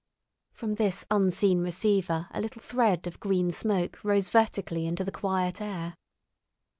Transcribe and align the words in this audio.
From 0.51 0.73
this 0.73 1.05
unseen 1.11 1.59
receiver 1.59 2.27
a 2.31 2.41
little 2.41 2.59
thread 2.63 3.05
of 3.05 3.19
green 3.19 3.51
smoke 3.51 3.99
rose 4.03 4.29
vertically 4.31 4.87
into 4.87 5.03
the 5.03 5.11
quiet 5.11 5.61
air. 5.61 5.93